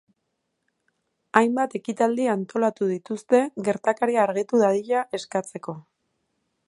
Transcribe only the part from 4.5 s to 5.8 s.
dadila eskatzeko.